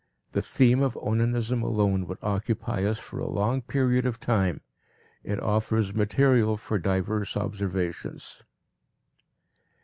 [0.31, 4.61] The theme of onanism alone would occupy us for a long period of time;
[5.23, 8.41] it offers material for diverse observations.